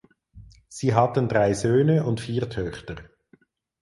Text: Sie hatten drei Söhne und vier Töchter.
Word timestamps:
Sie 0.67 0.95
hatten 0.95 1.29
drei 1.29 1.53
Söhne 1.53 2.05
und 2.05 2.21
vier 2.21 2.49
Töchter. 2.49 2.95